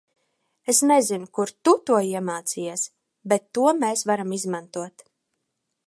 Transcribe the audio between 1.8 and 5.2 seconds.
to iemācījies, bet to mēs varam izmantot.